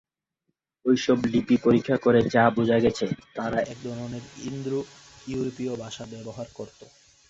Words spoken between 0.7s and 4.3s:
ঐসব লিপি পরীক্ষা করে যা বোঝা গেছে, তারা একধরনের